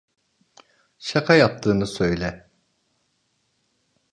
Şaka 0.97 1.35
yaptığını 1.35 1.85
söyle. 1.87 2.49